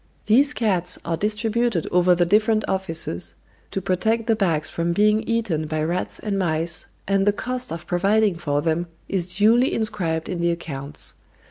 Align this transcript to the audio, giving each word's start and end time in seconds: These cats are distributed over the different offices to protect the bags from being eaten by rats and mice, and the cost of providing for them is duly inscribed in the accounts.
These 0.25 0.55
cats 0.55 0.97
are 1.05 1.15
distributed 1.15 1.85
over 1.91 2.15
the 2.15 2.25
different 2.25 2.65
offices 2.67 3.35
to 3.69 3.83
protect 3.83 4.25
the 4.25 4.35
bags 4.35 4.67
from 4.67 4.93
being 4.93 5.21
eaten 5.29 5.67
by 5.67 5.83
rats 5.83 6.17
and 6.17 6.39
mice, 6.39 6.87
and 7.07 7.27
the 7.27 7.31
cost 7.31 7.71
of 7.71 7.85
providing 7.85 8.33
for 8.35 8.63
them 8.63 8.87
is 9.07 9.35
duly 9.35 9.71
inscribed 9.71 10.27
in 10.27 10.41
the 10.41 10.49
accounts. 10.49 11.13